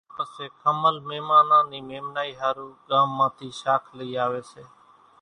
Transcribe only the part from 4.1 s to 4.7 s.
آويَ سي۔